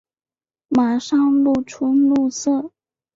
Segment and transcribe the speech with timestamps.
[0.69, 2.71] 马上露出怒色